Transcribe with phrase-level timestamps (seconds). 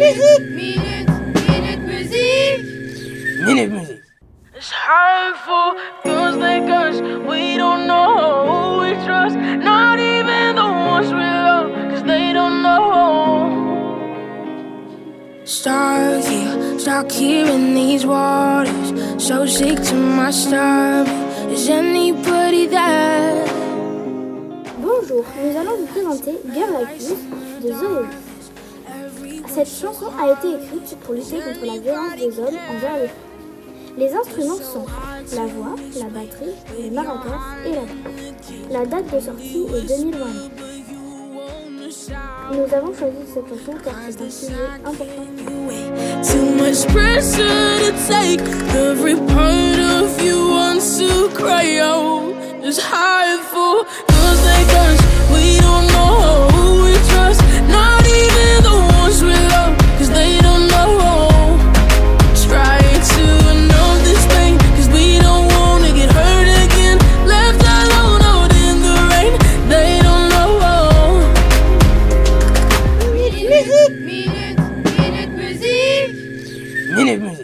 [0.00, 1.08] musique Minute,
[1.48, 2.64] minute musique
[3.44, 4.00] Minute musique
[4.56, 5.68] It's hurtful,
[6.02, 7.00] feels like us.
[7.30, 8.12] We don't know
[8.48, 9.34] who we trust.
[9.36, 12.84] Not even the ones we love, cause they don't know.
[15.44, 18.88] Stuck here, stuck here in these waters.
[19.16, 21.08] So sick to my stomach.
[21.50, 23.46] Is anybody there?
[24.78, 27.16] Bonjour, nous allons vous présenter Girl Like You
[27.62, 28.04] de Zoé.
[29.52, 33.16] Cette chanson a été écrite pour lutter contre la violence des hommes envers les femmes.
[33.98, 34.86] Les instruments sont
[35.34, 37.90] la voix, la batterie, les maracas et la basse.
[38.70, 40.26] La date de sortie est 2020.
[42.52, 45.26] Nous avons choisi cette chanson car c'est un sujet important.
[76.90, 77.34] 2年目